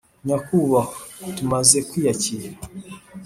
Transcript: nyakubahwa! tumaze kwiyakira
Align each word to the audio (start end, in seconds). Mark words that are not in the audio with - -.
nyakubahwa! 0.25 0.99
tumaze 1.35 1.77
kwiyakira 1.89 2.49